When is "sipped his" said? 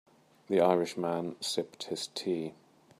1.41-2.07